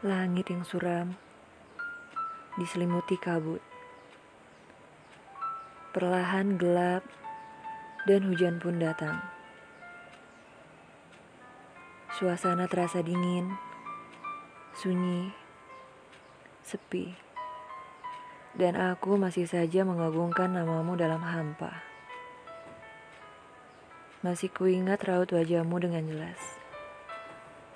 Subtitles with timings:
[0.00, 1.12] Langit yang suram
[2.56, 3.60] diselimuti kabut.
[5.92, 7.04] Perlahan gelap
[8.08, 9.20] dan hujan pun datang.
[12.16, 13.52] Suasana terasa dingin,
[14.72, 15.36] sunyi,
[16.64, 17.12] sepi.
[18.56, 21.84] Dan aku masih saja mengagungkan namamu dalam hampa.
[24.24, 26.40] Masih kuingat raut wajahmu dengan jelas.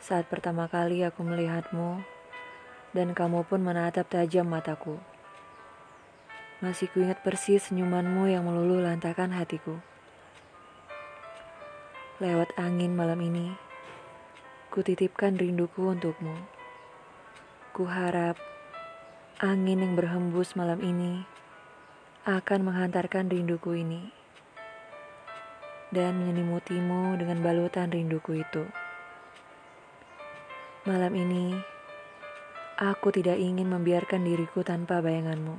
[0.00, 2.13] Saat pertama kali aku melihatmu,
[2.94, 4.96] dan kamu pun menatap tajam mataku.
[6.62, 9.82] Masih kuingat persis senyumanmu yang meluluh lantakan hatiku.
[12.22, 13.52] Lewat angin malam ini,
[14.70, 16.38] kutitipkan rinduku untukmu.
[17.74, 18.38] Kuharap
[19.42, 21.26] angin yang berhembus malam ini
[22.22, 24.14] akan menghantarkan rinduku ini
[25.90, 28.64] dan menyelimutimu dengan balutan rinduku itu.
[30.86, 31.73] Malam ini,
[32.74, 35.54] Aku tidak ingin membiarkan diriku tanpa bayanganmu.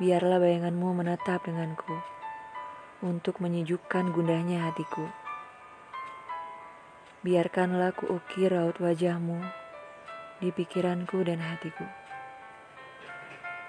[0.00, 2.00] Biarlah bayanganmu menetap denganku
[3.04, 5.04] untuk menyejukkan gundahnya hatiku.
[7.20, 9.36] Biarkanlah ku ukir raut wajahmu
[10.40, 12.03] di pikiranku dan hatiku.